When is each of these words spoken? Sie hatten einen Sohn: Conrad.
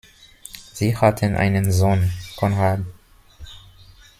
Sie 0.73 0.97
hatten 0.97 1.35
einen 1.35 1.71
Sohn: 1.71 2.11
Conrad. 2.35 2.79